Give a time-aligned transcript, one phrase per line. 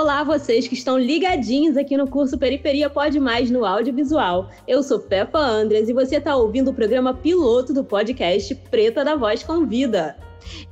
[0.00, 4.48] Olá, vocês que estão ligadinhos aqui no curso Periferia Pode Mais no audiovisual.
[4.64, 9.16] Eu sou Peppa Andres e você está ouvindo o programa piloto do podcast Preta da
[9.16, 10.16] Voz Convida.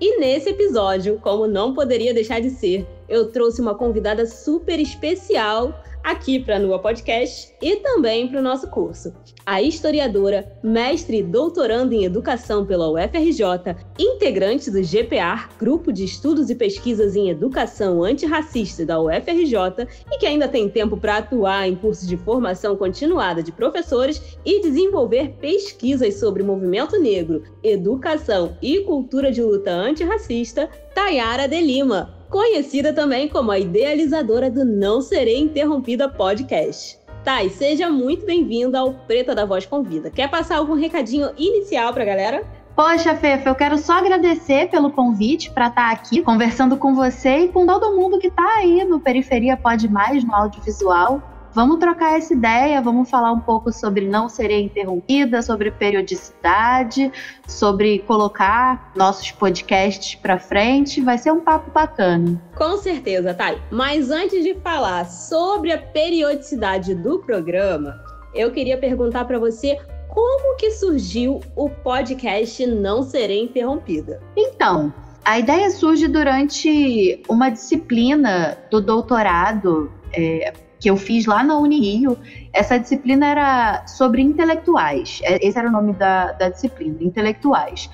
[0.00, 5.74] E nesse episódio, como não poderia deixar de ser, eu trouxe uma convidada super especial
[6.06, 9.12] aqui para a Nua Podcast e também para o nosso curso.
[9.44, 16.48] A historiadora, mestre e doutoranda em educação pela UFRJ, integrante do GPAR, Grupo de Estudos
[16.48, 21.74] e Pesquisas em Educação Antirracista da UFRJ, e que ainda tem tempo para atuar em
[21.74, 29.32] cursos de formação continuada de professores e desenvolver pesquisas sobre movimento negro, educação e cultura
[29.32, 36.06] de luta antirracista, Tayara de Lima, conhecida também como a idealizadora do Não Serei Interrompida
[36.06, 36.98] podcast.
[37.24, 40.10] Thay, seja muito bem-vinda ao Preta da Voz Convida.
[40.10, 42.44] Quer passar algum recadinho inicial para a galera?
[42.76, 47.38] Poxa, Fefa, eu quero só agradecer pelo convite para estar tá aqui conversando com você
[47.38, 51.22] e com todo mundo que está aí no Periferia Pode Mais, no audiovisual.
[51.56, 57.10] Vamos trocar essa ideia, vamos falar um pouco sobre não serem interrompida, sobre periodicidade,
[57.48, 61.00] sobre colocar nossos podcasts para frente.
[61.00, 62.38] Vai ser um papo bacana.
[62.54, 63.58] Com certeza, Thay.
[63.70, 68.04] Mas antes de falar sobre a periodicidade do programa,
[68.34, 69.78] eu queria perguntar para você
[70.10, 74.20] como que surgiu o podcast Não Serei Interrompida.
[74.36, 74.92] Então,
[75.24, 82.18] a ideia surge durante uma disciplina do doutorado é, que eu fiz lá na Unirio,
[82.52, 85.20] essa disciplina era sobre intelectuais.
[85.22, 87.90] É, esse era o nome da, da disciplina, intelectuais.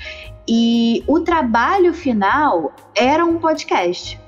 [0.49, 4.21] E o trabalho final era um podcast.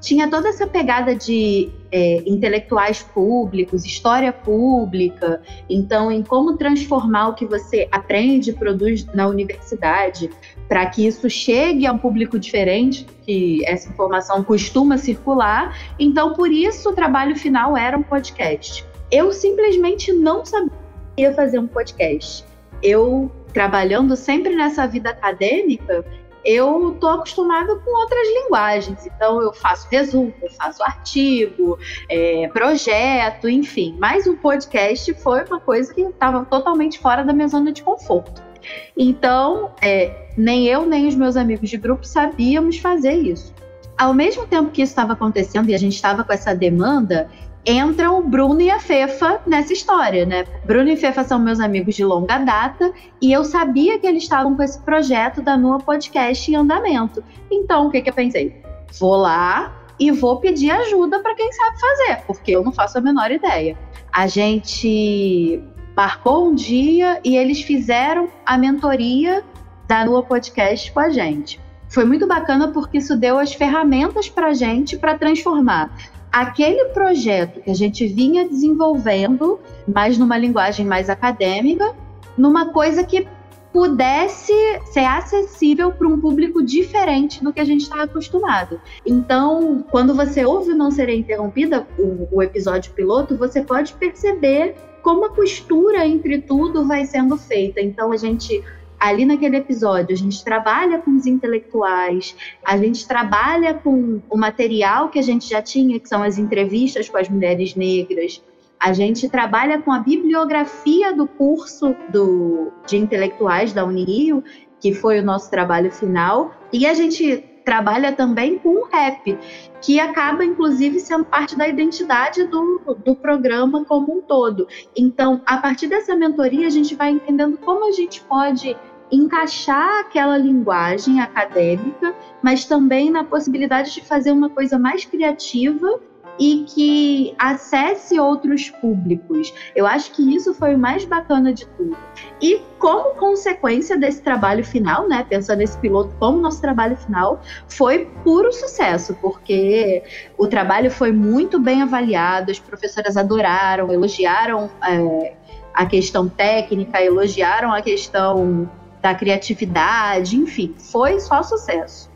[0.00, 5.40] Tinha toda essa pegada de é, intelectuais públicos, história pública,
[5.70, 10.28] então em como transformar o que você aprende e produz na universidade
[10.72, 15.76] para que isso chegue a um público diferente, que essa informação costuma circular.
[15.98, 18.82] Então, por isso, o trabalho final era um podcast.
[19.10, 22.42] Eu simplesmente não sabia fazer um podcast.
[22.82, 26.06] Eu, trabalhando sempre nessa vida acadêmica,
[26.42, 29.04] eu tô acostumada com outras linguagens.
[29.04, 31.78] Então, eu faço resumo, eu faço artigo,
[32.08, 33.94] é, projeto, enfim.
[33.98, 38.51] Mas o podcast foi uma coisa que estava totalmente fora da minha zona de conforto.
[38.96, 43.54] Então, é, nem eu nem os meus amigos de grupo sabíamos fazer isso.
[43.98, 47.28] Ao mesmo tempo que isso estava acontecendo e a gente estava com essa demanda,
[47.64, 50.44] entram o Bruno e a Fefa nessa história, né?
[50.64, 54.56] Bruno e Fefa são meus amigos de longa data e eu sabia que eles estavam
[54.56, 57.22] com esse projeto da Nua Podcast em andamento.
[57.50, 58.60] Então, o que, que eu pensei?
[58.98, 63.00] Vou lá e vou pedir ajuda para quem sabe fazer, porque eu não faço a
[63.00, 63.78] menor ideia.
[64.12, 65.62] A gente
[65.96, 69.44] marcou um dia e eles fizeram a mentoria
[69.86, 71.60] da Nua Podcast com a gente.
[71.88, 75.94] Foi muito bacana porque isso deu as ferramentas para a gente para transformar
[76.32, 81.94] aquele projeto que a gente vinha desenvolvendo, mas numa linguagem mais acadêmica,
[82.38, 83.28] numa coisa que
[83.70, 84.52] pudesse
[84.92, 88.80] ser acessível para um público diferente do que a gente está acostumado.
[89.04, 95.26] Então, quando você ouve Não Serei Interrompida, o, o episódio piloto, você pode perceber como
[95.26, 97.80] a costura entre tudo vai sendo feita.
[97.80, 98.62] Então, a gente
[98.98, 105.08] ali naquele episódio, a gente trabalha com os intelectuais, a gente trabalha com o material
[105.08, 108.40] que a gente já tinha, que são as entrevistas com as mulheres negras,
[108.78, 114.42] a gente trabalha com a bibliografia do curso do, de intelectuais da Unirio,
[114.80, 119.38] que foi o nosso trabalho final, e a gente trabalha também com o rap,
[119.80, 124.66] que acaba, inclusive, sendo parte da identidade do, do programa como um todo.
[124.96, 128.76] Então, a partir dessa mentoria, a gente vai entendendo como a gente pode
[129.10, 136.00] encaixar aquela linguagem acadêmica, mas também na possibilidade de fazer uma coisa mais criativa
[136.38, 139.52] e que acesse outros públicos.
[139.74, 141.96] Eu acho que isso foi o mais bacana de tudo.
[142.40, 148.06] E como consequência desse trabalho final, né, pensando nesse piloto como nosso trabalho final, foi
[148.24, 150.02] puro sucesso, porque
[150.36, 155.34] o trabalho foi muito bem avaliado, as professoras adoraram, elogiaram é,
[155.74, 158.68] a questão técnica, elogiaram a questão
[159.00, 162.10] da criatividade, enfim, foi só sucesso.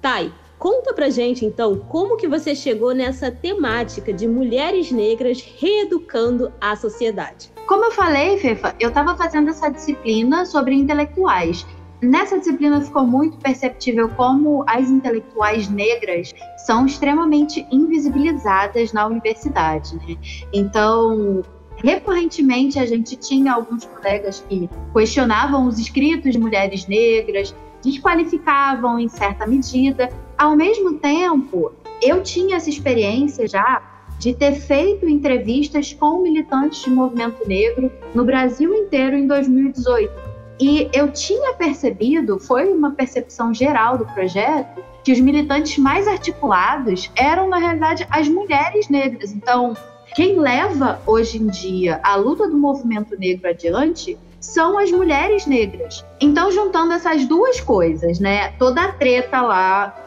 [0.00, 0.32] Thay,
[0.62, 6.76] conta pra gente então como que você chegou nessa temática de mulheres negras reeducando a
[6.76, 7.50] sociedade.
[7.66, 11.66] Como eu falei, Fefa, eu estava fazendo essa disciplina sobre intelectuais.
[12.00, 19.96] Nessa disciplina ficou muito perceptível como as intelectuais negras são extremamente invisibilizadas na universidade.
[19.96, 20.16] Né?
[20.52, 21.42] Então,
[21.74, 29.08] recorrentemente a gente tinha alguns colegas que questionavam os escritos de mulheres negras, desqualificavam em
[29.08, 30.08] certa medida.
[30.42, 31.70] Ao mesmo tempo,
[32.02, 33.80] eu tinha essa experiência já
[34.18, 40.12] de ter feito entrevistas com militantes de movimento negro no Brasil inteiro em 2018.
[40.58, 47.08] E eu tinha percebido, foi uma percepção geral do projeto, que os militantes mais articulados
[47.14, 49.30] eram, na realidade, as mulheres negras.
[49.30, 49.76] Então,
[50.16, 56.04] quem leva hoje em dia a luta do movimento negro adiante são as mulheres negras.
[56.20, 58.48] Então, juntando essas duas coisas, né?
[58.58, 60.02] Toda a treta lá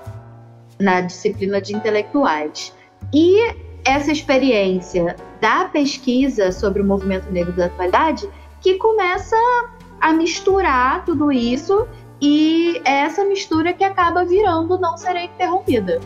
[0.80, 2.74] na disciplina de intelectuais
[3.14, 3.54] e
[3.86, 8.28] essa experiência da pesquisa sobre o movimento negro da atualidade
[8.62, 9.36] que começa
[10.02, 11.88] a misturar tudo isso
[12.22, 16.00] e é essa mistura que acaba virando Não Serei Interrompida.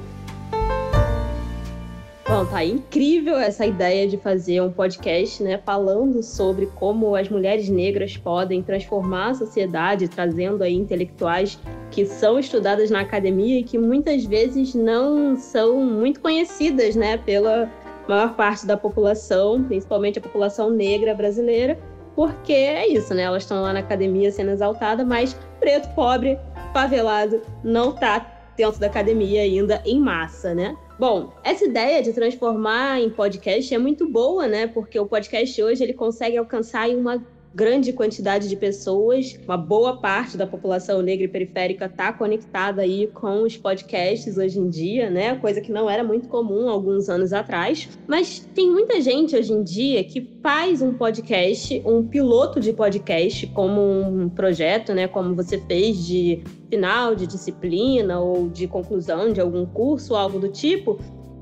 [2.29, 7.67] Bom, tá incrível essa ideia de fazer um podcast, né, falando sobre como as mulheres
[7.69, 11.57] negras podem transformar a sociedade, trazendo aí intelectuais
[11.89, 17.67] que são estudadas na academia e que muitas vezes não são muito conhecidas, né, pela
[18.07, 21.79] maior parte da população, principalmente a população negra brasileira,
[22.15, 23.23] porque é isso, né?
[23.23, 26.37] Elas estão lá na academia sendo exaltadas, mas preto, pobre,
[26.73, 30.75] favelado não tá dentro da academia ainda em massa, né?
[30.99, 34.67] Bom, essa ideia de transformar em podcast é muito boa, né?
[34.67, 40.37] Porque o podcast hoje ele consegue alcançar uma grande quantidade de pessoas, uma boa parte
[40.37, 45.35] da população negra e periférica está conectada aí com os podcasts hoje em dia, né?
[45.35, 47.89] Coisa que não era muito comum alguns anos atrás.
[48.07, 53.47] Mas tem muita gente hoje em dia que faz um podcast, um piloto de podcast
[53.47, 55.07] como um projeto, né?
[55.07, 60.49] Como você fez de final de disciplina ou de conclusão de algum curso, algo do
[60.49, 60.99] tipo.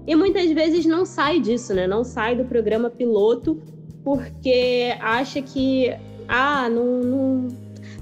[0.08, 1.86] E muitas vezes não sai disso, né?
[1.86, 3.62] Não sai do programa piloto
[4.08, 5.94] porque acha que
[6.30, 7.48] ah, não, não,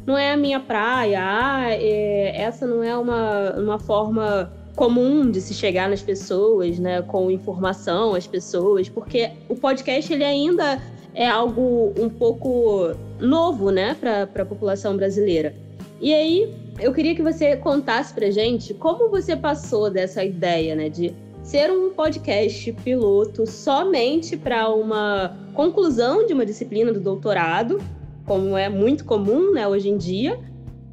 [0.06, 5.42] não é a minha praia, ah, é, essa não é uma, uma forma comum de
[5.42, 10.80] se chegar nas pessoas, né, com informação às pessoas, porque o podcast ele ainda
[11.16, 15.56] é algo um pouco novo, né, para a população brasileira.
[16.00, 20.88] E aí, eu queria que você contasse pra gente como você passou dessa ideia, né,
[20.88, 27.80] de ser um podcast piloto somente para uma conclusão de uma disciplina do doutorado,
[28.25, 30.39] como é muito comum né, hoje em dia,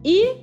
[0.05, 0.37] e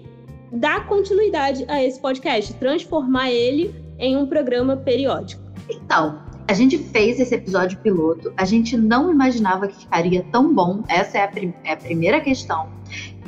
[0.52, 5.44] dar continuidade a esse podcast, transformar ele em um programa periódico.
[5.70, 10.84] Então, a gente fez esse episódio piloto, a gente não imaginava que ficaria tão bom,
[10.88, 12.68] essa é a, prim é a primeira questão.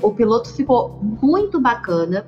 [0.02, 2.26] O piloto ficou muito bacana.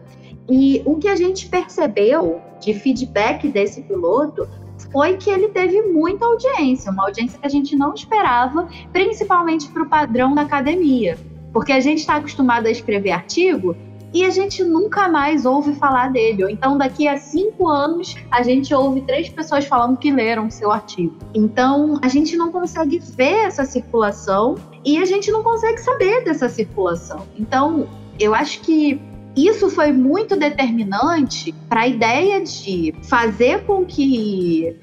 [0.50, 4.48] E o que a gente percebeu de feedback desse piloto
[4.92, 9.84] foi que ele teve muita audiência, uma audiência que a gente não esperava, principalmente para
[9.84, 11.18] o padrão da academia.
[11.51, 13.75] Porque a gente está acostumado a escrever artigo
[14.13, 16.44] e a gente nunca mais ouve falar dele.
[16.44, 20.72] Ou então, daqui a cinco anos, a gente ouve três pessoas falando que leram seu
[20.72, 21.16] artigo.
[21.34, 24.56] Então, a gente não consegue ver essa circulação
[24.86, 27.25] e a gente não consegue saber dessa circulação.
[27.38, 27.88] Então,
[28.19, 29.01] eu acho que
[29.35, 34.75] isso foi muito determinante para a ideia de fazer com que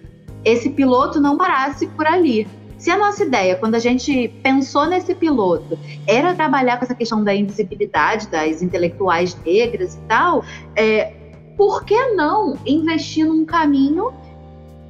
[0.45, 2.47] esse piloto não parasse por ali.
[2.77, 7.23] Se a nossa ideia, quando a gente pensou nesse piloto, era trabalhar com essa questão
[7.23, 10.43] da invisibilidade das intelectuais negras e tal,
[10.75, 11.13] é,
[11.59, 14.13] por que não investir num caminho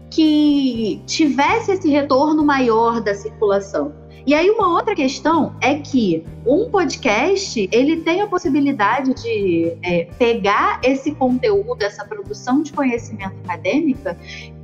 [0.09, 3.93] que tivesse esse retorno maior da circulação?
[4.27, 10.09] E aí uma outra questão é que um podcast ele tem a possibilidade de é,
[10.19, 14.17] pegar esse conteúdo, essa produção de conhecimento acadêmica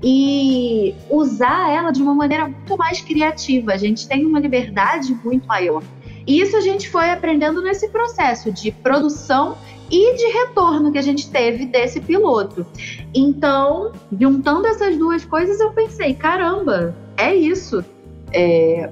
[0.02, 3.72] e usar ela de uma maneira muito mais criativa.
[3.72, 5.82] A gente tem uma liberdade muito maior.
[6.26, 9.56] E isso a gente foi aprendendo nesse processo de produção
[9.90, 12.66] e de retorno que a gente teve desse piloto.
[13.14, 17.84] Então, juntando essas duas coisas, eu pensei: caramba, é isso.
[18.32, 18.90] É,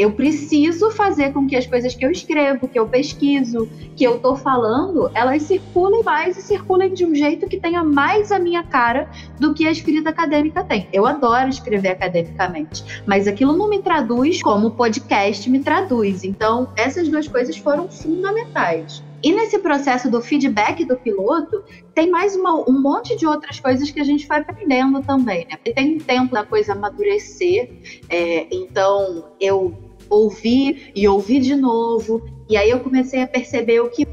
[0.00, 4.18] eu preciso fazer com que as coisas que eu escrevo, que eu pesquiso, que eu
[4.18, 8.62] tô falando, elas circulem mais e circulem de um jeito que tenha mais a minha
[8.62, 10.88] cara do que a escrita acadêmica tem.
[10.90, 16.24] Eu adoro escrever academicamente, mas aquilo não me traduz como o podcast me traduz.
[16.24, 19.02] Então, essas duas coisas foram fundamentais.
[19.22, 21.62] E nesse processo do feedback do piloto,
[21.94, 25.58] tem mais uma, um monte de outras coisas que a gente vai aprendendo também, né?
[25.74, 27.70] Tem um tempo da coisa amadurecer,
[28.08, 33.88] é, então eu ouvi e ouvi de novo, e aí eu comecei a perceber o
[33.88, 34.06] que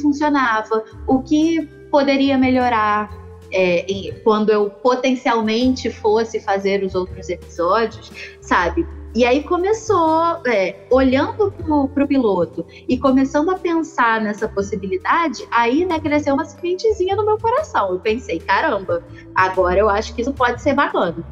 [0.00, 3.10] funcionava, o que poderia melhorar,
[3.52, 3.84] é,
[4.24, 8.86] quando eu potencialmente fosse fazer os outros episódios, sabe?
[9.14, 11.52] E aí começou, é, olhando
[11.92, 17.26] para o piloto e começando a pensar nessa possibilidade, aí né, cresceu uma sementezinha no
[17.26, 17.92] meu coração.
[17.92, 19.04] Eu pensei, caramba,
[19.34, 21.22] agora eu acho que isso pode ser bacana.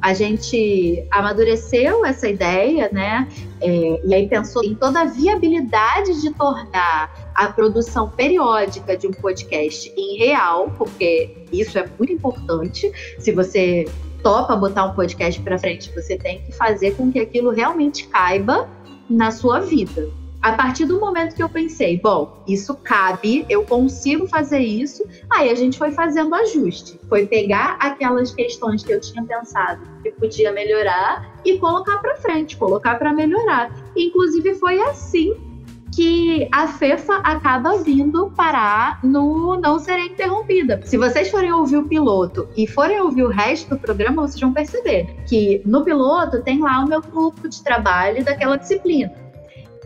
[0.00, 3.28] A gente amadureceu essa ideia, né?
[3.60, 9.12] É, e aí pensou em toda a viabilidade de tornar a produção periódica de um
[9.12, 12.90] podcast em real, porque isso é muito importante.
[13.18, 13.86] Se você
[14.22, 18.68] topa botar um podcast para frente, você tem que fazer com que aquilo realmente caiba
[19.08, 20.08] na sua vida.
[20.40, 25.50] A partir do momento que eu pensei, bom, isso cabe, eu consigo fazer isso, aí
[25.50, 26.98] a gente foi fazendo ajuste.
[27.08, 32.56] Foi pegar aquelas questões que eu tinha pensado que podia melhorar e colocar para frente,
[32.56, 33.74] colocar para melhorar.
[33.96, 35.34] Inclusive foi assim
[35.94, 40.80] que a FEFA acaba vindo parar no Não Serei Interrompida.
[40.84, 44.52] Se vocês forem ouvir o piloto e forem ouvir o resto do programa, vocês vão
[44.52, 49.27] perceber que no piloto tem lá o meu grupo de trabalho daquela disciplina.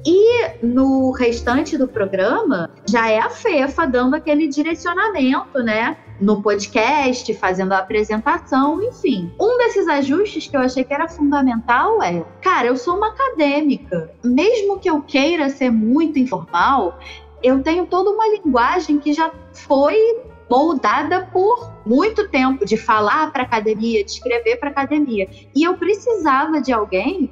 [0.04, 5.96] E no restante do programa, já é a FEFA dando aquele direcionamento, né?
[6.20, 9.32] No podcast, fazendo a apresentação, enfim.
[9.40, 14.12] Um desses ajustes que eu achei que era fundamental é: cara, eu sou uma acadêmica.
[14.24, 16.98] Mesmo que eu queira ser muito informal,
[17.42, 19.96] eu tenho toda uma linguagem que já foi
[20.50, 25.28] moldada por muito tempo de falar para academia, de escrever para academia.
[25.54, 27.30] E eu precisava de alguém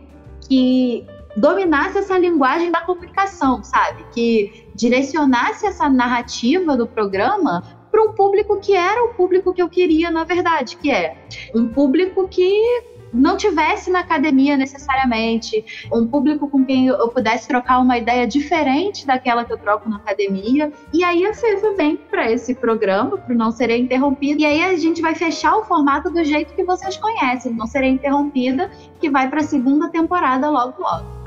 [0.48, 1.06] que
[1.36, 4.04] dominasse essa linguagem da comunicação, sabe?
[4.12, 9.68] Que direcionasse essa narrativa do programa para um público que era o público que eu
[9.68, 16.48] queria, na verdade, que é um público que não tivesse na academia necessariamente, um público
[16.48, 20.72] com quem eu pudesse trocar uma ideia diferente daquela que eu troco na academia.
[20.92, 24.76] E aí a FIFA vem para esse programa, para Não Serei Interrompida, e aí a
[24.76, 29.28] gente vai fechar o formato do jeito que vocês conhecem, Não Serei Interrompida, que vai
[29.28, 31.20] para a segunda temporada logo logo.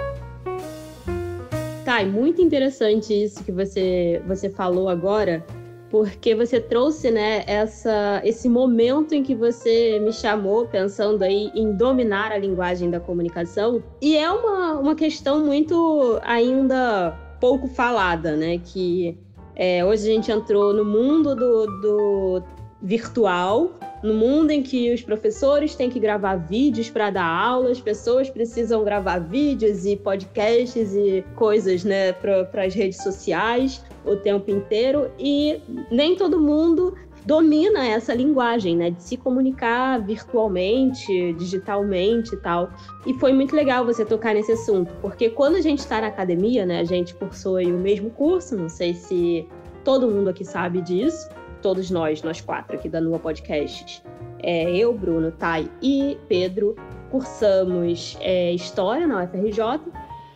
[1.84, 5.46] Tá, e muito interessante isso que você, você falou agora,
[5.94, 11.72] porque você trouxe, né, essa, esse momento em que você me chamou pensando aí em
[11.72, 13.84] dominar a linguagem da comunicação.
[14.02, 18.58] E é uma, uma questão muito ainda pouco falada, né?
[18.58, 19.16] Que
[19.56, 22.44] é, hoje a gente entrou no mundo do, do
[22.82, 27.80] virtual, no mundo em que os professores têm que gravar vídeos para dar aula, as
[27.80, 34.52] pessoas precisam gravar vídeos e podcasts e coisas né, para as redes sociais o tempo
[34.52, 35.60] inteiro e
[35.92, 36.96] nem todo mundo
[37.26, 42.70] domina essa linguagem, né, de se comunicar virtualmente, digitalmente e tal.
[43.06, 46.66] E foi muito legal você tocar nesse assunto, porque quando a gente está na academia,
[46.66, 49.48] né, a gente cursou o mesmo curso, não sei se
[49.84, 51.30] todo mundo aqui sabe disso,
[51.62, 54.04] todos nós, nós quatro aqui da Nua Podcasts,
[54.42, 56.76] é, eu, Bruno, Thay e Pedro,
[57.10, 59.80] cursamos é, História na UFRJ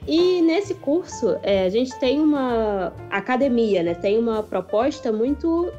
[0.07, 3.93] e nesse curso, é, a gente tem uma academia, né?
[3.93, 5.71] Tem uma proposta muito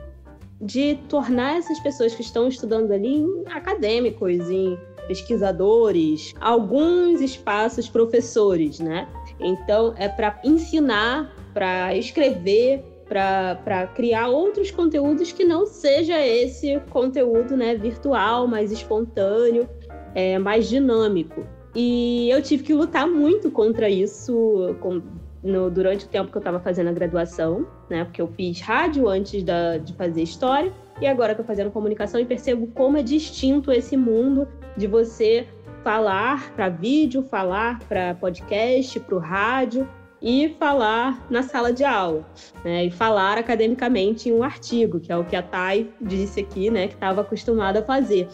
[0.61, 8.79] de tornar essas pessoas que estão estudando ali em acadêmicos, em pesquisadores, alguns espaços professores,
[8.79, 9.09] né?
[9.41, 17.57] Então, é para ensinar, para escrever, para criar outros conteúdos que não seja esse conteúdo
[17.57, 19.67] né, virtual, mais espontâneo,
[20.15, 21.47] é, mais dinâmico.
[21.81, 25.01] E eu tive que lutar muito contra isso com,
[25.41, 28.03] no, durante o tempo que eu estava fazendo a graduação, né?
[28.03, 32.25] Porque eu fiz rádio antes da, de fazer história e agora estou fazendo comunicação e
[32.25, 35.47] percebo como é distinto esse mundo de você
[35.85, 39.89] falar para vídeo, falar para podcast, para o rádio
[40.21, 42.27] e falar na sala de aula,
[42.65, 42.87] né?
[42.87, 46.89] E falar academicamente em um artigo, que é o que a Thay disse aqui, né?
[46.89, 48.27] Que estava acostumada a fazer.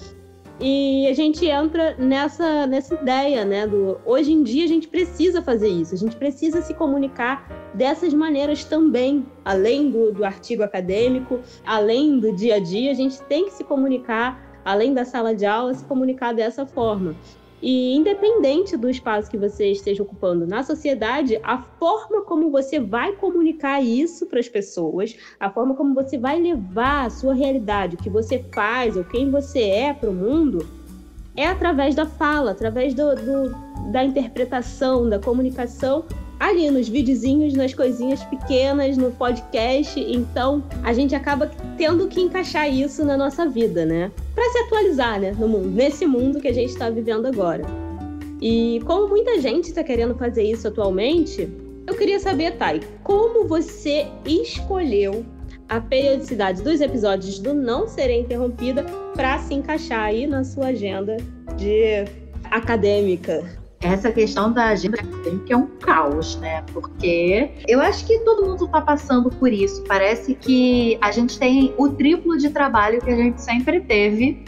[0.61, 3.67] E a gente entra nessa, nessa ideia, né?
[3.67, 8.15] Do hoje em dia a gente precisa fazer isso, a gente precisa se comunicar dessas
[8.15, 13.47] maneiras também, além do, do artigo acadêmico, além do dia a dia, a gente tem
[13.47, 17.17] que se comunicar, além da sala de aula, se comunicar dessa forma.
[17.63, 23.13] E independente do espaço que você esteja ocupando na sociedade, a forma como você vai
[23.13, 27.99] comunicar isso para as pessoas, a forma como você vai levar a sua realidade, o
[27.99, 30.67] que você faz, ou quem você é para o mundo,
[31.37, 36.05] é através da fala, através do, do, da interpretação, da comunicação
[36.39, 39.99] ali nos videozinhos, nas coisinhas pequenas, no podcast.
[40.01, 44.11] Então, a gente acaba tendo que encaixar isso na nossa vida, né?
[44.35, 47.65] Para se atualizar, né, no mundo, nesse mundo que a gente está vivendo agora.
[48.41, 51.49] E como muita gente está querendo fazer isso atualmente,
[51.87, 55.25] eu queria saber, Thay, como você escolheu
[55.69, 61.17] a periodicidade dos episódios do Não Serei Interrompida para se encaixar aí na sua agenda
[61.57, 62.05] de
[62.51, 63.64] acadêmica?
[63.85, 66.65] Essa questão da agenda acadêmica é um caos, né?
[66.73, 69.85] Porque eu acho que todo mundo está passando por isso.
[69.85, 74.43] Parece que a gente tem o triplo de trabalho que a gente sempre teve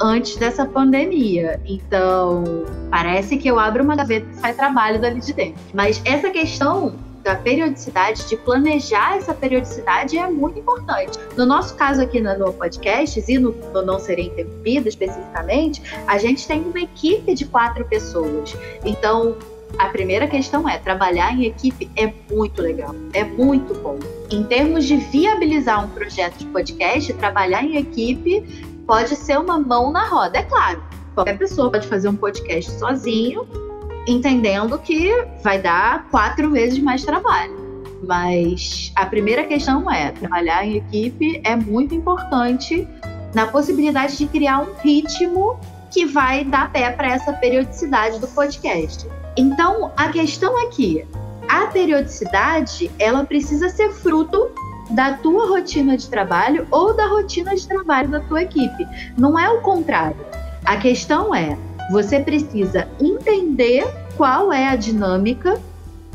[0.00, 1.60] antes dessa pandemia.
[1.66, 2.44] Então,
[2.90, 5.60] parece que eu abro uma gaveta e sai trabalho dali de dentro.
[5.74, 6.94] Mas essa questão
[7.26, 11.18] da periodicidade, de planejar essa periodicidade é muito importante.
[11.36, 16.46] No nosso caso aqui no podcast e no, no Não Serei Interrompida especificamente, a gente
[16.46, 18.56] tem uma equipe de quatro pessoas.
[18.84, 19.36] Então,
[19.76, 23.98] a primeira questão é: trabalhar em equipe é muito legal, é muito bom.
[24.30, 28.40] Em termos de viabilizar um projeto de podcast, trabalhar em equipe
[28.86, 30.38] pode ser uma mão na roda.
[30.38, 30.80] É claro,
[31.12, 33.65] qualquer pessoa pode fazer um podcast sozinho,
[34.06, 37.66] entendendo que vai dar quatro vezes mais trabalho.
[38.02, 42.86] Mas a primeira questão é: trabalhar em equipe é muito importante
[43.34, 45.58] na possibilidade de criar um ritmo
[45.90, 49.06] que vai dar pé para essa periodicidade do podcast.
[49.36, 51.04] Então, a questão aqui,
[51.48, 54.50] a periodicidade, ela precisa ser fruto
[54.90, 58.86] da tua rotina de trabalho ou da rotina de trabalho da tua equipe.
[59.16, 60.16] Não é o contrário.
[60.64, 61.56] A questão é,
[61.90, 65.60] você precisa entender qual é a dinâmica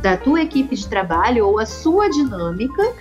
[0.01, 2.93] da tua equipe de trabalho ou a sua dinâmica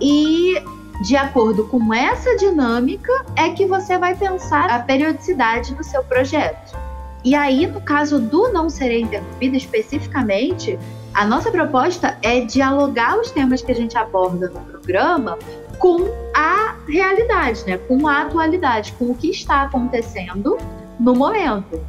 [0.00, 0.54] e
[1.02, 6.76] de acordo com essa dinâmica é que você vai pensar a periodicidade do seu projeto.
[7.22, 10.78] E aí, no caso do Não Serei Interrompida especificamente,
[11.12, 15.38] a nossa proposta é dialogar os temas que a gente aborda no programa
[15.78, 17.78] com a realidade, né?
[17.78, 20.56] com a atualidade, com o que está acontecendo
[21.00, 21.80] no momento.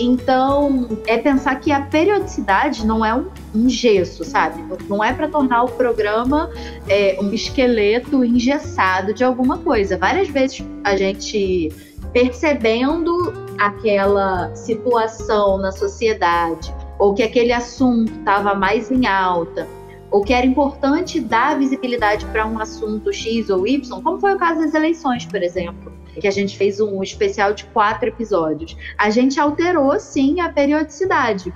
[0.00, 4.62] Então, é pensar que a periodicidade não é um, um gesso, sabe?
[4.88, 6.50] Não é para tornar o programa
[6.88, 9.96] é, um esqueleto engessado de alguma coisa.
[9.96, 11.72] Várias vezes a gente
[12.12, 19.66] percebendo aquela situação na sociedade, ou que aquele assunto estava mais em alta,
[20.10, 24.38] ou que era importante dar visibilidade para um assunto X ou Y, como foi o
[24.38, 29.10] caso das eleições, por exemplo que a gente fez um especial de quatro episódios, a
[29.10, 31.52] gente alterou sim a periodicidade.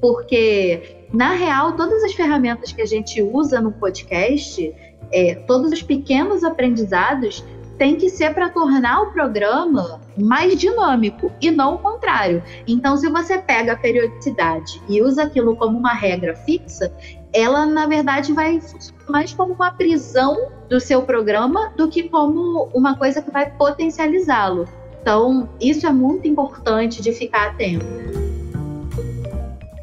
[0.00, 4.74] Porque, na real, todas as ferramentas que a gente usa no podcast,
[5.10, 7.44] é, todos os pequenos aprendizados,
[7.78, 12.42] tem que ser para tornar o programa mais dinâmico e não o contrário.
[12.66, 16.92] Então, se você pega a periodicidade e usa aquilo como uma regra fixa,
[17.32, 22.68] ela na verdade vai funcionar mais como uma prisão do seu programa do que como
[22.74, 24.68] uma coisa que vai potencializá-lo.
[25.00, 27.86] Então, isso é muito importante de ficar atento.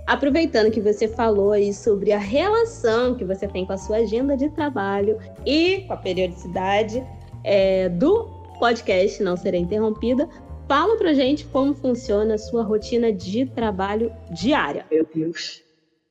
[0.05, 4.38] Aproveitando que você falou aí sobre a relação que você tem com a sua agenda
[4.38, 7.03] de trabalho e com a periodicidade,
[7.43, 8.25] é, do
[8.60, 10.29] podcast Não Serei Interrompida.
[10.67, 14.86] Fala pra gente como funciona a sua rotina de trabalho diária.
[14.91, 15.63] Meu Deus.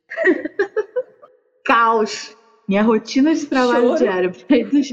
[1.65, 2.37] caos.
[2.69, 4.33] Minha rotina de trabalho Choro, diária.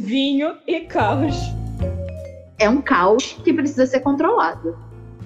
[0.02, 1.36] Vinho e caos.
[2.60, 4.78] É um caos que precisa ser controlado,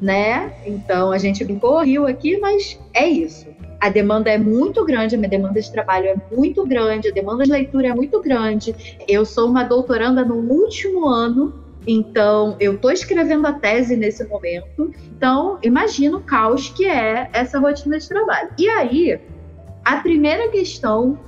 [0.01, 0.53] né?
[0.65, 5.17] Então a gente brincou, riu aqui, mas é isso a demanda é muito grande, a
[5.17, 8.75] minha demanda de trabalho é muito grande, a demanda de leitura é muito grande.
[9.07, 11.53] Eu sou uma doutoranda no último ano,
[11.85, 14.91] então eu estou escrevendo a tese nesse momento.
[15.15, 18.49] Então, imagina o caos que é essa rotina de trabalho.
[18.57, 19.19] E aí,
[19.83, 21.19] a primeira questão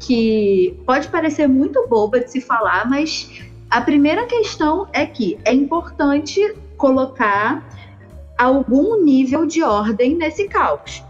[0.00, 3.30] que pode parecer muito boba de se falar, mas
[3.70, 7.68] a primeira questão é que é importante colocar
[8.36, 11.04] algum nível de ordem nesse caos.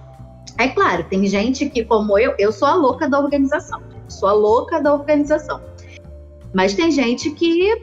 [0.59, 3.81] É claro, tem gente que, como eu, eu sou a louca da organização.
[4.09, 5.61] Sou a louca da organização.
[6.53, 7.81] Mas tem gente que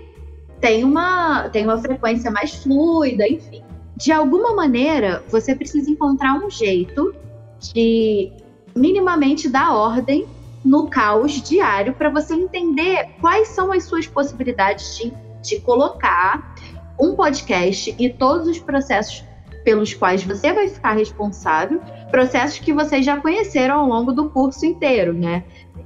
[0.59, 3.63] tem uma, tem uma frequência mais fluida, enfim.
[3.95, 7.15] De alguma maneira, você precisa encontrar um jeito
[7.59, 8.31] de
[8.75, 10.27] minimamente dar ordem
[10.67, 16.53] no caos diário para você entender quais são as suas possibilidades de, de colocar
[16.99, 19.23] um podcast e todos os processos
[19.63, 24.65] pelos quais você vai ficar responsável, processos que vocês já conheceram ao longo do curso
[24.65, 25.43] inteiro, né?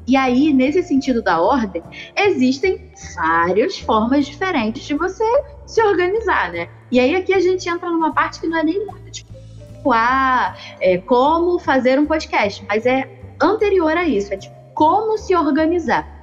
[0.08, 1.84] E aí, nesse sentido da ordem,
[2.16, 5.24] existem várias formas diferentes de você
[5.66, 6.70] se organizar, né?
[6.92, 10.56] E aí aqui a gente entra numa parte que não é nem muito tipo, ah,
[10.80, 16.22] é, como fazer um podcast, mas é anterior a isso, é tipo, como se organizar.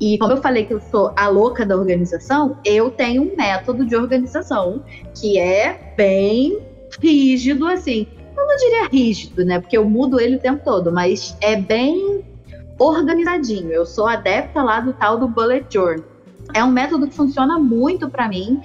[0.00, 3.84] E como eu falei que eu sou a louca da organização, eu tenho um método
[3.84, 4.84] de organização
[5.18, 6.60] que é bem
[7.00, 8.06] rígido, assim.
[8.36, 9.58] Eu não diria rígido, né?
[9.58, 12.24] Porque eu mudo ele o tempo todo, mas é bem
[12.78, 13.72] organizadinho.
[13.72, 16.04] Eu sou adepta lá do tal do bullet journal.
[16.54, 18.62] É um método que funciona muito para mim.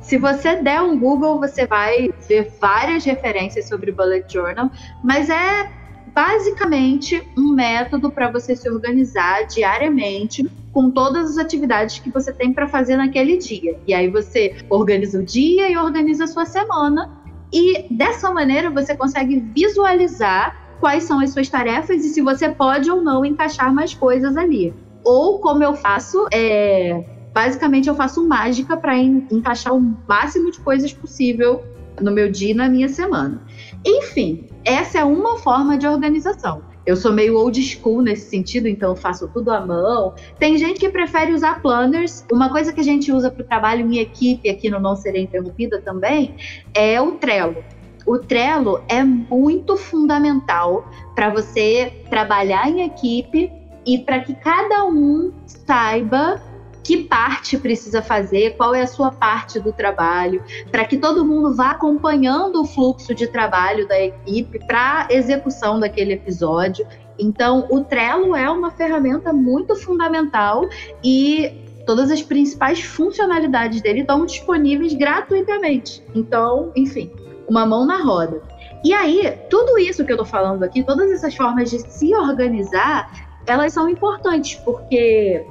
[0.00, 4.70] Se você der um Google, você vai ver várias referências sobre bullet journal,
[5.02, 5.70] mas é
[6.14, 12.52] basicamente um método para você se organizar diariamente com todas as atividades que você tem
[12.52, 13.78] para fazer naquele dia.
[13.86, 17.10] E aí você organiza o dia e organiza a sua semana.
[17.52, 22.90] E dessa maneira você consegue visualizar quais são as suas tarefas e se você pode
[22.90, 24.72] ou não encaixar mais coisas ali.
[25.04, 30.92] Ou como eu faço, é, basicamente eu faço mágica para encaixar o máximo de coisas
[30.92, 31.62] possível
[32.00, 33.42] no meu dia e na minha semana.
[33.84, 36.62] Enfim, essa é uma forma de organização.
[36.86, 40.14] Eu sou meio old school nesse sentido, então eu faço tudo à mão.
[40.38, 42.26] Tem gente que prefere usar planners.
[42.30, 45.22] Uma coisa que a gente usa para o trabalho em equipe aqui no Não Serei
[45.22, 46.34] Interrompida também
[46.74, 47.64] é o Trello.
[48.06, 53.50] O Trello é muito fundamental para você trabalhar em equipe
[53.86, 56.40] e para que cada um saiba
[56.84, 61.54] que parte precisa fazer, qual é a sua parte do trabalho, para que todo mundo
[61.54, 66.86] vá acompanhando o fluxo de trabalho da equipe para execução daquele episódio.
[67.18, 70.68] Então, o Trello é uma ferramenta muito fundamental
[71.02, 76.02] e todas as principais funcionalidades dele estão disponíveis gratuitamente.
[76.14, 77.10] Então, enfim,
[77.48, 78.42] uma mão na roda.
[78.84, 83.10] E aí, tudo isso que eu tô falando aqui, todas essas formas de se organizar,
[83.46, 85.46] elas são importantes, porque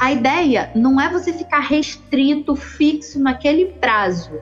[0.00, 4.32] a ideia não é você ficar restrito, fixo naquele prazo,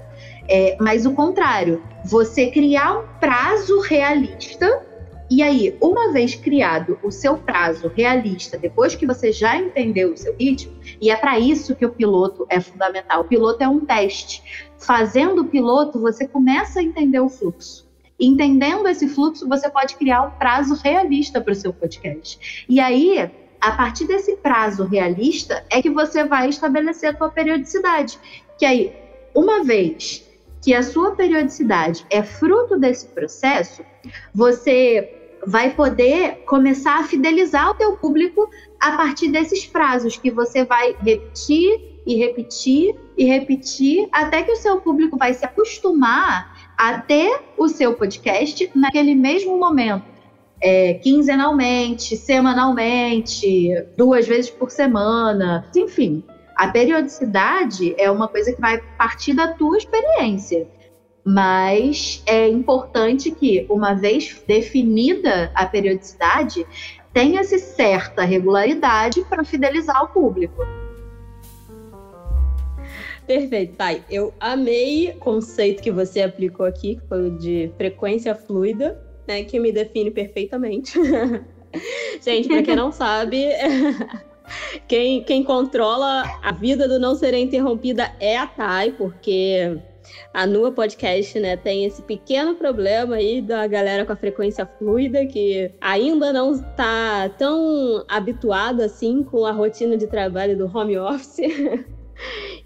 [0.49, 4.87] é, mas o contrário, você criar um prazo realista.
[5.29, 10.17] E aí, uma vez criado o seu prazo realista, depois que você já entendeu o
[10.17, 13.23] seu ritmo, e é para isso que o piloto é fundamental.
[13.23, 14.71] O piloto é um teste.
[14.79, 17.87] Fazendo o piloto, você começa a entender o fluxo.
[18.19, 22.65] Entendendo esse fluxo, você pode criar um prazo realista para o seu podcast.
[22.67, 28.19] E aí, a partir desse prazo realista, é que você vai estabelecer a sua periodicidade.
[28.59, 28.93] Que aí,
[29.35, 30.27] uma vez
[30.63, 33.83] que a sua periodicidade é fruto desse processo,
[34.35, 35.15] você
[35.47, 38.49] vai poder começar a fidelizar o teu público
[38.81, 44.57] a partir desses prazos que você vai repetir e repetir e repetir até que o
[44.57, 50.05] seu público vai se acostumar a ter o seu podcast naquele mesmo momento,
[50.61, 56.23] é, quinzenalmente, semanalmente, duas vezes por semana, enfim.
[56.57, 60.67] A periodicidade é uma coisa que vai partir da tua experiência.
[61.25, 66.67] Mas é importante que, uma vez definida a periodicidade,
[67.13, 70.67] tenha-se certa regularidade para fidelizar o público.
[73.27, 74.03] Perfeito, pai.
[74.09, 79.45] Eu amei o conceito que você aplicou aqui, que foi o de frequência fluida, né?
[79.45, 80.99] Que me define perfeitamente.
[82.25, 83.47] Gente, para quem não sabe,
[84.89, 89.79] quem, quem controla a vida do Não Serei Interrompida é a Thay, porque
[90.33, 95.27] a Nua Podcast, né, tem esse pequeno problema aí da galera com a frequência fluida
[95.27, 101.39] que ainda não está tão habituado assim com a rotina de trabalho do home office.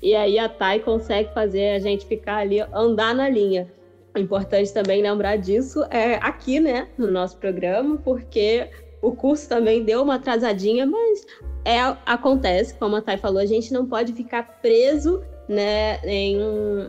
[0.00, 3.70] E aí a Thay consegue fazer a gente ficar ali, andar na linha.
[4.16, 8.68] Importante também lembrar disso é aqui, né, no nosso programa, porque
[9.00, 11.26] o curso também deu uma atrasadinha, mas
[11.64, 16.38] é, acontece, como a Thay falou, a gente não pode ficar preso né, em,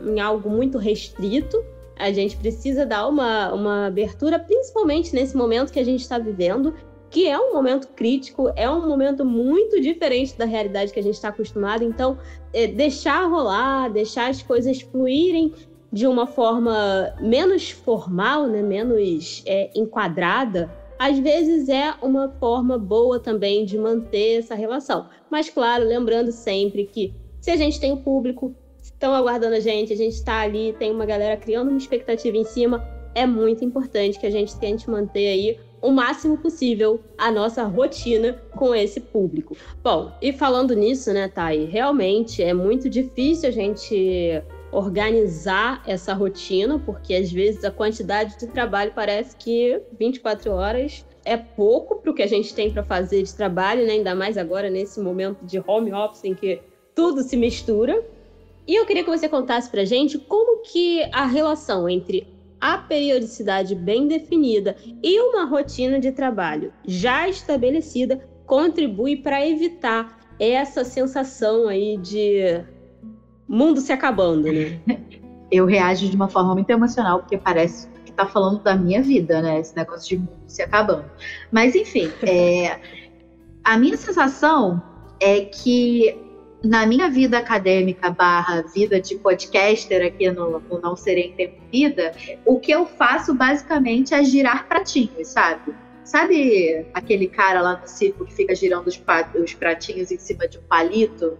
[0.06, 1.64] em algo muito restrito.
[1.96, 6.74] A gente precisa dar uma, uma abertura, principalmente nesse momento que a gente está vivendo,
[7.10, 11.14] que é um momento crítico, é um momento muito diferente da realidade que a gente
[11.14, 11.84] está acostumado.
[11.84, 12.18] Então,
[12.52, 15.54] é, deixar rolar, deixar as coisas fluírem
[15.93, 23.19] de uma forma menos formal, né, menos é, enquadrada, às vezes é uma forma boa
[23.19, 25.08] também de manter essa relação.
[25.29, 29.93] Mas, claro, lembrando sempre que se a gente tem o público, estão aguardando a gente,
[29.93, 34.19] a gente está ali, tem uma galera criando uma expectativa em cima, é muito importante
[34.19, 39.56] que a gente tente manter aí o máximo possível a nossa rotina com esse público.
[39.84, 44.41] Bom, e falando nisso, né, Thay, realmente é muito difícil a gente
[44.74, 51.38] organizar essa rotina, porque às vezes a quantidade de trabalho parece que 24 horas é
[51.38, 53.94] pouco para o que a gente tem para fazer de trabalho, né?
[53.94, 56.62] ainda mais agora nesse momento de home office em que
[56.96, 58.04] tudo se mistura.
[58.68, 62.28] E eu queria que você contasse para gente como que a relação entre
[62.60, 70.84] a periodicidade bem definida e uma rotina de trabalho já estabelecida contribui para evitar essa
[70.84, 72.64] sensação aí de
[73.47, 74.79] mundo se acabando, né?
[75.51, 79.41] Eu reajo de uma forma muito emocional, porque parece que tá falando da minha vida,
[79.41, 79.60] né?
[79.60, 81.06] Esse negócio de mundo se acabando.
[81.51, 82.79] Mas, enfim, é,
[83.63, 84.82] a minha sensação
[85.19, 86.17] é que
[86.63, 92.13] na minha vida acadêmica barra vida de podcaster aqui no, no Não Serei Interrompida,
[92.45, 95.75] o que eu faço basicamente é girar pratinhos, sabe?
[96.06, 99.01] Sabe aquele cara lá no circo que fica girando os,
[99.41, 101.38] os pratinhos em cima de um palito?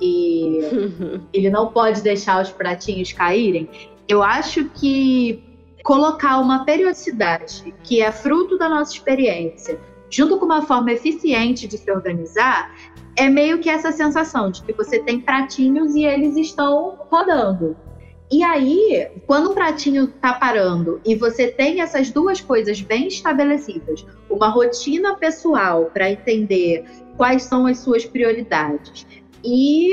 [0.00, 0.60] E
[1.32, 3.68] ele não pode deixar os pratinhos caírem?
[4.08, 5.42] Eu acho que
[5.82, 9.78] colocar uma periodicidade que é fruto da nossa experiência,
[10.10, 12.74] junto com uma forma eficiente de se organizar,
[13.16, 17.76] é meio que essa sensação de que você tem pratinhos e eles estão rodando.
[18.30, 24.04] E aí, quando o pratinho tá parando e você tem essas duas coisas bem estabelecidas,
[24.28, 26.84] uma rotina pessoal para entender
[27.16, 29.06] quais são as suas prioridades
[29.46, 29.92] e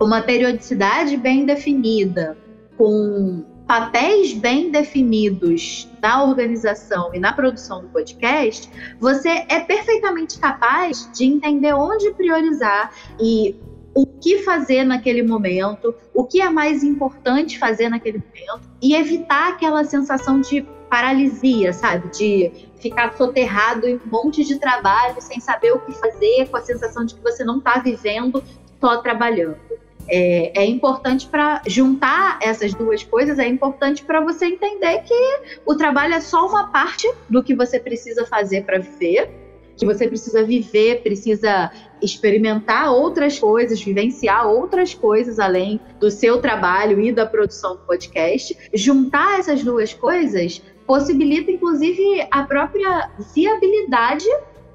[0.00, 2.36] uma periodicidade bem definida,
[2.76, 11.10] com papéis bem definidos na organização e na produção do podcast, você é perfeitamente capaz
[11.14, 13.56] de entender onde priorizar e
[13.94, 19.52] o que fazer naquele momento, o que é mais importante fazer naquele momento e evitar
[19.52, 22.08] aquela sensação de paralisia, sabe?
[22.10, 26.60] De ficar soterrado em um monte de trabalho sem saber o que fazer, com a
[26.60, 28.42] sensação de que você não está vivendo,
[28.84, 29.56] só trabalhando.
[30.06, 35.74] É, é importante para juntar essas duas coisas, é importante para você entender que o
[35.74, 39.30] trabalho é só uma parte do que você precisa fazer para viver,
[39.74, 47.00] que você precisa viver, precisa experimentar outras coisas, vivenciar outras coisas além do seu trabalho
[47.00, 48.54] e da produção do podcast.
[48.74, 54.28] Juntar essas duas coisas possibilita, inclusive, a própria viabilidade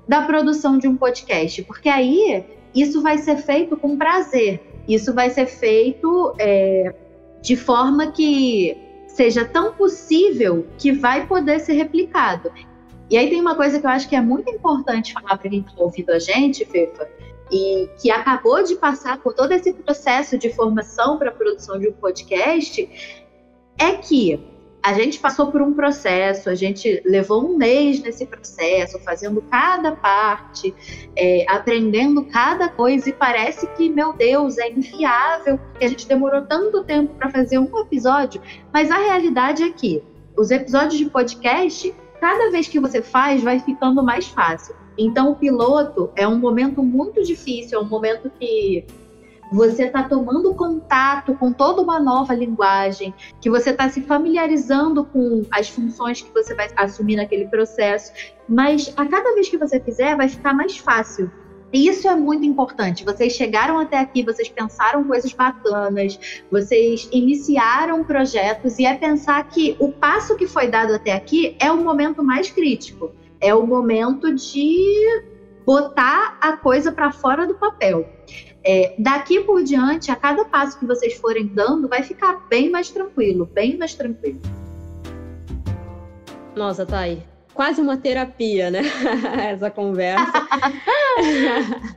[0.08, 5.29] da produção de um podcast, porque aí isso vai ser feito com prazer isso vai
[5.29, 6.95] ser feito é,
[7.43, 8.75] de forma que
[9.08, 12.51] seja tão possível que vai poder ser replicado.
[13.08, 15.60] E aí tem uma coisa que eu acho que é muito importante falar para quem
[15.60, 17.08] está ouvindo a gente, Fefa,
[17.51, 21.88] e que acabou de passar por todo esse processo de formação para a produção de
[21.88, 22.89] um podcast,
[23.77, 24.43] é que
[24.82, 29.92] a gente passou por um processo, a gente levou um mês nesse processo, fazendo cada
[29.92, 30.74] parte,
[31.15, 36.44] é, aprendendo cada coisa, e parece que, meu Deus, é inviável, porque a gente demorou
[36.44, 38.42] tanto tempo para fazer um episódio,
[38.74, 40.02] mas a realidade é que
[40.38, 44.76] os episódios de podcast, cada vez que você faz, vai ficando mais fácil.
[44.98, 48.86] Então, o piloto é um momento muito difícil, é um momento que
[49.52, 55.44] você está tomando contato com toda uma nova linguagem, que você está se familiarizando com
[55.52, 58.12] as funções que você vai assumir naquele processo,
[58.48, 61.32] mas a cada vez que você fizer, vai ficar mais fácil.
[61.72, 63.06] E isso é muito importante.
[63.06, 69.76] Vocês chegaram até aqui, vocês pensaram coisas bacanas, vocês iniciaram projetos, e é pensar que
[69.80, 73.12] o passo que foi dado até aqui é o momento mais crítico.
[73.40, 75.24] É o momento de
[75.69, 78.10] botar a coisa para fora do papel.
[78.65, 82.89] É, daqui por diante, a cada passo que vocês forem dando, vai ficar bem mais
[82.89, 84.39] tranquilo, bem mais tranquilo.
[86.55, 87.21] Nossa, aí.
[87.53, 88.82] Quase uma terapia, né?
[89.51, 90.25] Essa conversa.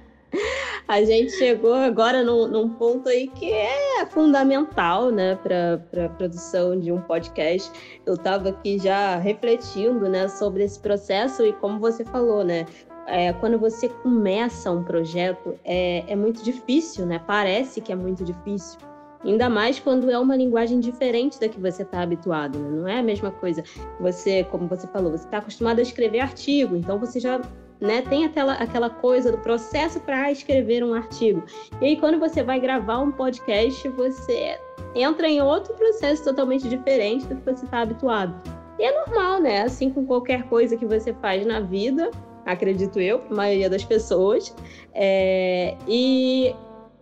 [0.87, 6.79] a gente chegou agora num, num, ponto aí que é fundamental, né, para a produção
[6.79, 7.73] de um podcast.
[8.05, 12.67] Eu estava aqui já refletindo, né, sobre esse processo e como você falou, né,
[13.07, 17.21] é, quando você começa um projeto, é, é muito difícil, né?
[17.27, 18.79] Parece que é muito difícil.
[19.25, 22.71] Ainda mais quando é uma linguagem diferente da que você está habituado, né?
[22.71, 23.63] Não é a mesma coisa.
[24.01, 27.41] Você, como você falou, você está acostumado a escrever artigo, então você já
[27.81, 31.43] né, tem aquela, aquela coisa do processo para escrever um artigo.
[31.81, 34.59] E aí, quando você vai gravar um podcast, você
[34.95, 38.35] entra em outro processo totalmente diferente do que você está habituado.
[38.79, 39.63] E é normal, né?
[39.63, 42.11] Assim com qualquer coisa que você faz na vida,
[42.45, 44.55] acredito eu, a maioria das pessoas.
[44.95, 46.55] É, e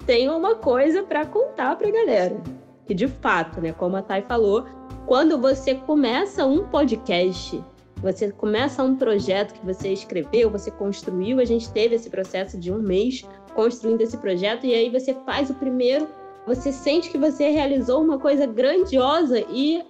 [0.06, 2.40] tenho uma coisa para contar para a galera.
[2.86, 4.66] Que de fato, né, como a Thay falou,
[5.06, 7.62] quando você começa um podcast,
[8.02, 12.72] você começa um projeto que você escreveu, você construiu, a gente teve esse processo de
[12.72, 13.24] um mês
[13.54, 16.08] construindo esse projeto, e aí você faz o primeiro,
[16.46, 19.84] você sente que você realizou uma coisa grandiosa e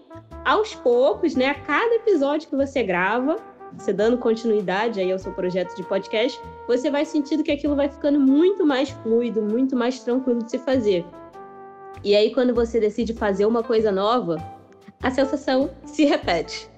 [0.45, 3.37] aos poucos, né, a cada episódio que você grava,
[3.77, 7.89] você dando continuidade aí ao seu projeto de podcast, você vai sentindo que aquilo vai
[7.89, 11.05] ficando muito mais fluido, muito mais tranquilo de se fazer.
[12.03, 14.37] E aí, quando você decide fazer uma coisa nova,
[15.03, 16.69] a sensação se repete.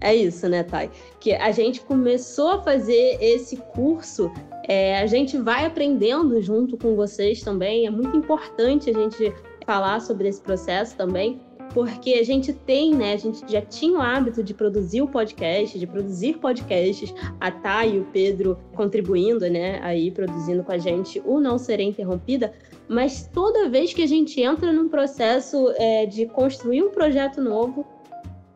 [0.00, 0.90] É isso, né, Thay?
[1.20, 4.32] Que a gente começou a fazer esse curso,
[4.68, 7.86] é, a gente vai aprendendo junto com vocês também.
[7.86, 9.32] É muito importante a gente
[9.64, 11.40] falar sobre esse processo também,
[11.72, 13.14] porque a gente tem, né?
[13.14, 17.96] A gente já tinha o hábito de produzir o podcast, de produzir podcasts, a Thay
[17.96, 19.80] e o Pedro contribuindo, né?
[19.82, 22.52] Aí produzindo com a gente o Não Serei Interrompida,
[22.88, 27.86] mas toda vez que a gente entra num processo é, de construir um projeto novo,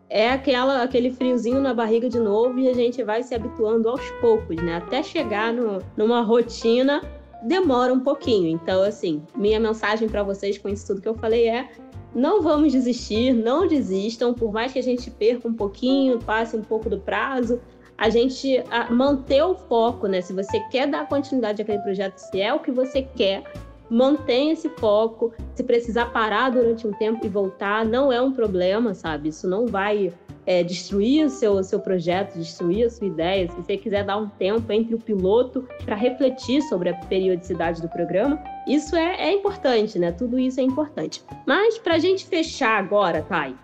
[0.09, 4.09] é aquela, aquele friozinho na barriga de novo e a gente vai se habituando aos
[4.21, 4.77] poucos, né?
[4.77, 7.03] Até chegar no, numa rotina
[7.43, 8.49] demora um pouquinho.
[8.49, 11.69] Então, assim, minha mensagem para vocês com isso tudo que eu falei é:
[12.17, 16.63] não vamos desistir, não desistam, por mais que a gente perca um pouquinho, passe um
[16.63, 17.61] pouco do prazo,
[17.97, 20.23] a gente a, manter o foco, né?
[20.23, 23.45] Se você quer dar continuidade àquele projeto, se é o que você quer,
[23.91, 25.33] mantenha esse foco.
[25.55, 29.29] Se precisar parar durante um tempo e voltar, não é um problema, sabe?
[29.29, 30.11] Isso não vai
[30.47, 33.47] é, destruir o seu, seu projeto, destruir a sua ideia.
[33.51, 37.89] Se você quiser dar um tempo entre o piloto para refletir sobre a periodicidade do
[37.91, 40.13] programa, isso é, é importante, né?
[40.13, 41.23] Tudo isso é importante.
[41.47, 43.55] Mas para a gente fechar agora, Thay,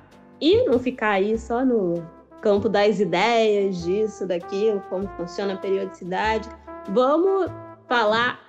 [0.41, 1.95] e não ficar aí só no
[2.41, 6.49] campo das ideias, disso, daquilo, como funciona a periodicidade,
[6.89, 7.51] vamos
[7.89, 8.41] falar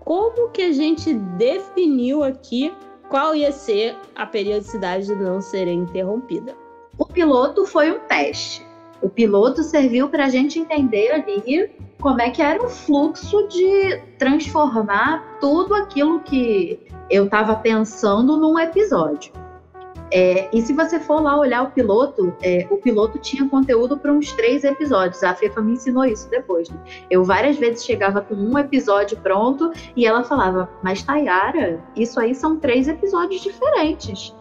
[0.00, 2.72] como que a gente definiu aqui
[3.08, 6.54] qual ia ser a periodicidade de não ser interrompida.
[6.98, 8.66] O piloto foi um teste.
[9.00, 14.00] O piloto serviu para a gente entender ali como é que era o fluxo de
[14.18, 16.80] transformar tudo aquilo que
[17.10, 19.32] eu estava pensando num episódio.
[20.10, 24.12] É, e se você for lá olhar o piloto, é, o piloto tinha conteúdo para
[24.12, 25.22] uns três episódios.
[25.22, 26.70] A Fefa me ensinou isso depois.
[26.70, 26.78] Né?
[27.10, 32.34] Eu várias vezes chegava com um episódio pronto e ela falava: Mas Tayara, isso aí
[32.34, 34.34] são três episódios diferentes.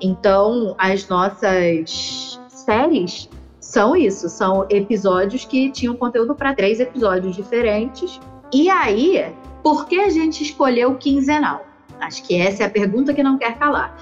[0.00, 3.30] Então, as nossas séries
[3.68, 8.18] são isso, são episódios que tinham conteúdo para três episódios diferentes.
[8.50, 9.30] E aí,
[9.62, 11.66] por que a gente escolheu quinzenal?
[12.00, 13.94] Acho que essa é a pergunta que não quer calar.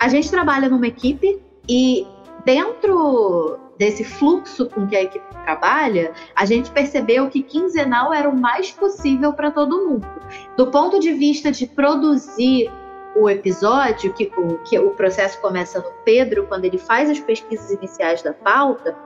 [0.00, 2.04] A gente trabalha numa equipe e
[2.44, 8.36] dentro desse fluxo com que a equipe trabalha, a gente percebeu que quinzenal era o
[8.36, 10.08] mais possível para todo mundo.
[10.56, 12.68] Do ponto de vista de produzir
[13.14, 17.70] o episódio, que o, que o processo começa no Pedro, quando ele faz as pesquisas
[17.70, 18.96] iniciais da pauta,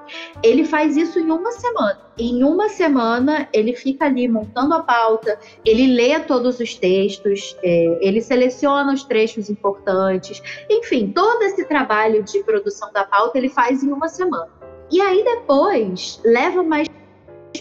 [0.43, 2.01] ele faz isso em uma semana.
[2.19, 7.99] Em uma semana, ele fica ali montando a pauta, ele lê todos os textos, é,
[8.01, 13.83] ele seleciona os trechos importantes, enfim, todo esse trabalho de produção da pauta ele faz
[13.83, 14.49] em uma semana.
[14.91, 16.89] E aí depois leva mais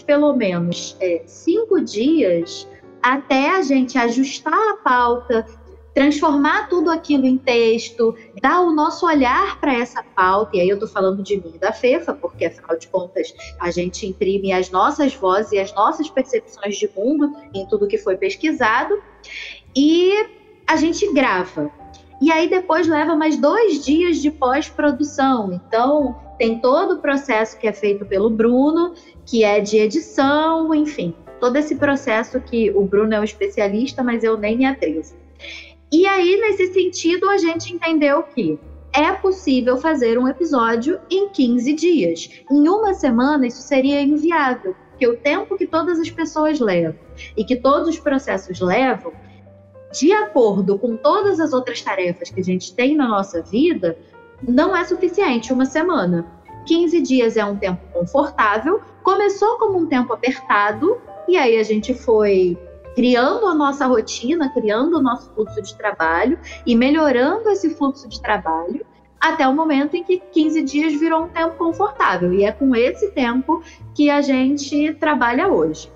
[0.06, 2.66] pelo menos é, cinco dias
[3.02, 5.46] até a gente ajustar a pauta,
[5.98, 10.76] transformar tudo aquilo em texto, dar o nosso olhar para essa pauta, e aí eu
[10.76, 14.70] estou falando de mim e da FEFA, porque afinal de contas a gente imprime as
[14.70, 18.96] nossas vozes e as nossas percepções de mundo em tudo que foi pesquisado,
[19.74, 20.14] e
[20.68, 21.68] a gente grava.
[22.22, 25.52] E aí depois leva mais dois dias de pós-produção.
[25.52, 28.94] Então tem todo o processo que é feito pelo Bruno,
[29.26, 34.22] que é de edição, enfim, todo esse processo que o Bruno é o especialista, mas
[34.22, 35.18] eu nem me atrevo.
[35.90, 38.58] E aí, nesse sentido, a gente entendeu que
[38.92, 42.30] é possível fazer um episódio em 15 dias.
[42.50, 46.98] Em uma semana, isso seria inviável, porque o tempo que todas as pessoas levam
[47.36, 49.12] e que todos os processos levam,
[49.92, 53.96] de acordo com todas as outras tarefas que a gente tem na nossa vida,
[54.46, 56.26] não é suficiente uma semana.
[56.66, 61.94] 15 dias é um tempo confortável, começou como um tempo apertado, e aí a gente
[61.94, 62.58] foi
[62.98, 68.20] criando a nossa rotina, criando o nosso fluxo de trabalho e melhorando esse fluxo de
[68.20, 68.84] trabalho
[69.20, 72.32] até o momento em que 15 dias virou um tempo confortável.
[72.32, 73.62] E é com esse tempo
[73.94, 75.88] que a gente trabalha hoje.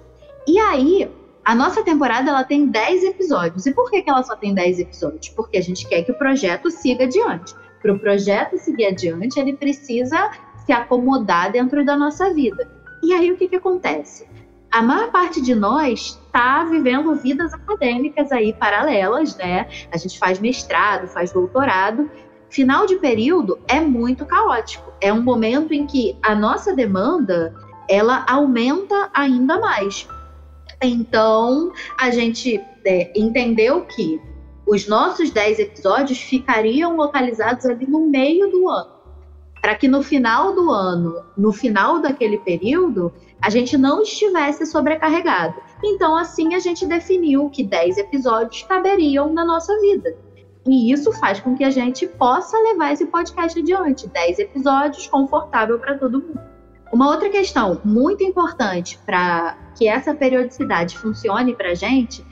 [0.47, 1.11] E aí,
[1.45, 3.67] a nossa temporada ela tem 10 episódios.
[3.67, 5.29] E por que, que ela só tem 10 episódios?
[5.31, 7.53] Porque a gente quer que o projeto siga adiante.
[7.81, 10.31] Para o projeto seguir adiante, ele precisa
[10.65, 12.71] se acomodar dentro da nossa vida.
[13.03, 14.25] E aí, o que, que acontece?
[14.73, 19.69] A maior parte de nós está vivendo vidas acadêmicas aí paralelas, né?
[19.93, 22.11] A gente faz mestrado, faz doutorado.
[22.49, 24.91] Final de período é muito caótico.
[24.99, 27.55] É um momento em que a nossa demanda
[27.87, 30.09] ela aumenta ainda mais.
[30.83, 34.19] Então, a gente é, entendeu que
[34.67, 39.02] os nossos 10 episódios ficariam localizados ali no meio do ano.
[39.63, 45.55] Para que no final do ano, no final daquele período, a gente não estivesse sobrecarregado.
[45.85, 50.17] Então, assim, a gente definiu que 10 episódios caberiam na nossa vida.
[50.67, 54.09] E isso faz com que a gente possa levar esse podcast adiante.
[54.09, 56.41] 10 episódios, confortável para todo mundo.
[56.93, 62.23] Uma outra questão muito importante para que essa periodicidade funcione para a gente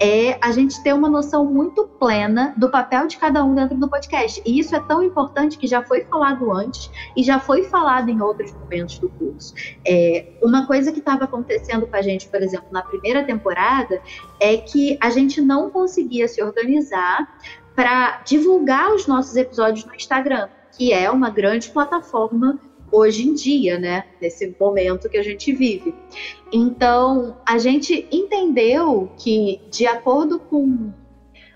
[0.00, 3.88] é a gente ter uma noção muito plena do papel de cada um dentro do
[3.88, 4.42] podcast.
[4.46, 8.20] E isso é tão importante que já foi falado antes e já foi falado em
[8.22, 9.52] outros momentos do curso.
[9.86, 14.00] É, uma coisa que estava acontecendo com a gente, por exemplo, na primeira temporada,
[14.40, 17.38] é que a gente não conseguia se organizar
[17.76, 22.58] para divulgar os nossos episódios no Instagram, que é uma grande plataforma
[22.92, 24.04] hoje em dia, né?
[24.20, 25.94] Nesse momento que a gente vive.
[26.52, 30.92] Então, a gente entendeu que, de acordo com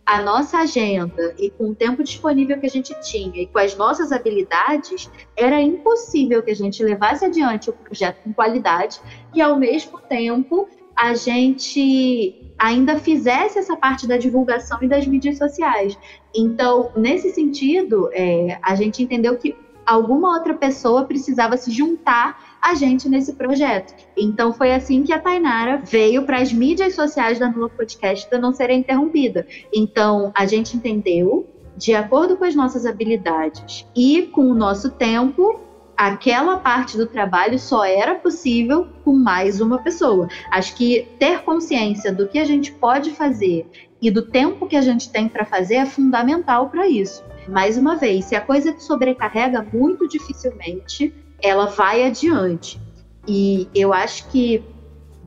[0.06, 3.74] a nossa agenda e com o tempo disponível que a gente tinha e com as
[3.74, 9.00] nossas habilidades, era impossível que a gente levasse adiante o projeto com qualidade
[9.34, 15.38] e, ao mesmo tempo, a gente ainda fizesse essa parte da divulgação e das mídias
[15.38, 15.98] sociais.
[16.34, 19.56] Então, nesse sentido, é, a gente entendeu que
[19.86, 23.94] alguma outra pessoa precisava se juntar a gente nesse projeto.
[24.16, 28.38] Então foi assim que a Tainara veio para as mídias sociais da Nula Podcast da
[28.38, 29.46] Não Ser Interrompida.
[29.72, 35.60] Então a gente entendeu, de acordo com as nossas habilidades e com o nosso tempo,
[35.96, 40.28] aquela parte do trabalho só era possível com mais uma pessoa.
[40.50, 43.68] Acho que ter consciência do que a gente pode fazer
[44.00, 47.24] e do tempo que a gente tem para fazer é fundamental para isso.
[47.48, 52.80] Mais uma vez, se a coisa te sobrecarrega, muito dificilmente ela vai adiante.
[53.26, 54.64] E eu acho que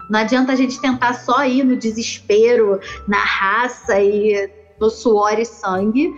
[0.09, 4.49] não adianta a gente tentar só ir no desespero, na raça e
[4.79, 6.13] no suor e sangue,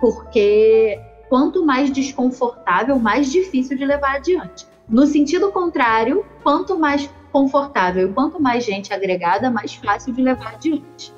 [0.00, 4.66] porque quanto mais desconfortável, mais difícil de levar adiante.
[4.88, 11.14] No sentido contrário, quanto mais confortável, quanto mais gente agregada, mais fácil de levar adiante.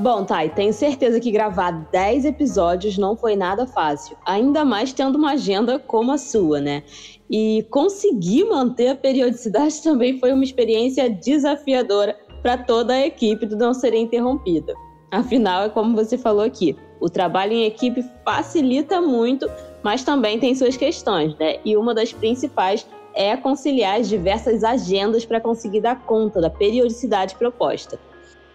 [0.00, 5.18] Bom, Thay, tenho certeza que gravar 10 episódios não foi nada fácil, ainda mais tendo
[5.18, 6.82] uma agenda como a sua, né?
[7.30, 13.58] E conseguir manter a periodicidade também foi uma experiência desafiadora para toda a equipe do
[13.58, 14.72] Não Ser Interrompida.
[15.10, 19.50] Afinal, é como você falou aqui, o trabalho em equipe facilita muito,
[19.82, 21.58] mas também tem suas questões, né?
[21.62, 27.34] E uma das principais é conciliar as diversas agendas para conseguir dar conta da periodicidade
[27.34, 27.98] proposta.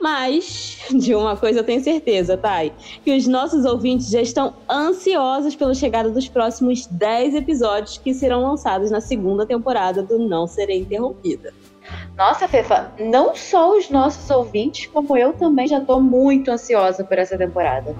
[0.05, 2.71] Mas de uma coisa eu tenho certeza, Thay,
[3.03, 8.43] que os nossos ouvintes já estão ansiosos pela chegada dos próximos 10 episódios que serão
[8.43, 11.51] lançados na segunda temporada do Não Serei Interrompida.
[12.15, 17.17] Nossa, Fefa, não só os nossos ouvintes, como eu também já estou muito ansiosa por
[17.17, 17.95] essa temporada.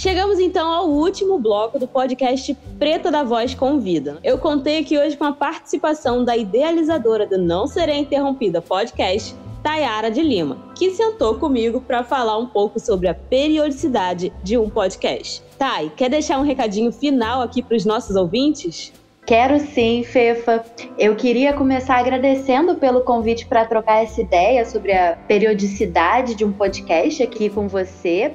[0.00, 4.18] Chegamos então ao último bloco do podcast Preta da Voz Convida.
[4.24, 10.10] Eu contei aqui hoje com a participação da idealizadora do Não Serei Interrompida podcast, Tayara
[10.10, 15.42] de Lima, que sentou comigo para falar um pouco sobre a periodicidade de um podcast.
[15.58, 18.94] Tay, quer deixar um recadinho final aqui para os nossos ouvintes?
[19.30, 20.64] Quero sim, Fefa.
[20.98, 26.50] Eu queria começar agradecendo pelo convite para trocar essa ideia sobre a periodicidade de um
[26.50, 28.32] podcast aqui com você.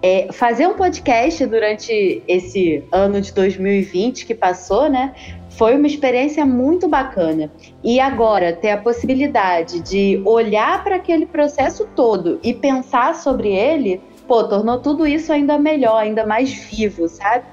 [0.00, 5.12] É, fazer um podcast durante esse ano de 2020 que passou, né?
[5.50, 7.50] Foi uma experiência muito bacana.
[7.82, 14.00] E agora, ter a possibilidade de olhar para aquele processo todo e pensar sobre ele,
[14.28, 17.44] pô, tornou tudo isso ainda melhor, ainda mais vivo, sabe?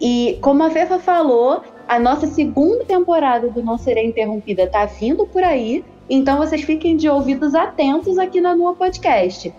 [0.00, 1.62] E como a Fefa falou,
[1.92, 6.96] a nossa segunda temporada do Não Serei Interrompida tá vindo por aí, então vocês fiquem
[6.96, 9.52] de ouvidos atentos aqui na Nua Podcast.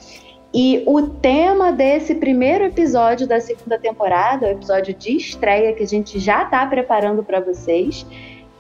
[0.52, 5.88] E o tema desse primeiro episódio da segunda temporada, o episódio de estreia que a
[5.88, 8.04] gente já está preparando para vocês,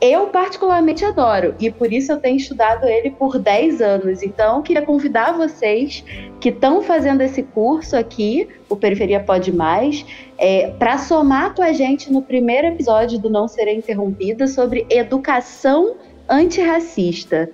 [0.03, 4.21] eu particularmente adoro e por isso eu tenho estudado ele por 10 anos.
[4.21, 6.03] Então, queria convidar vocês
[6.41, 10.05] que estão fazendo esse curso aqui, o Periferia Pode Mais,
[10.37, 15.95] é, para somar com a gente no primeiro episódio do Não Serei Interrompida sobre educação
[16.29, 17.49] antirracista.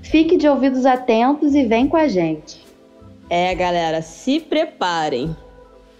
[0.00, 2.64] Fique de ouvidos atentos e vem com a gente.
[3.28, 5.36] É, galera, se preparem.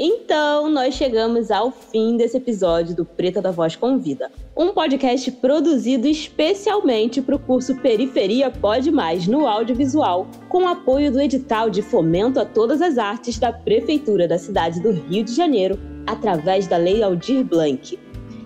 [0.02, 6.08] Então, nós chegamos ao fim desse episódio do Preta da Voz Convida, um podcast produzido
[6.08, 12.40] especialmente para o curso Periferia Pode Mais no audiovisual, com apoio do edital de fomento
[12.40, 17.02] a todas as artes da Prefeitura da cidade do Rio de Janeiro, através da Lei
[17.02, 17.98] Aldir Blanc.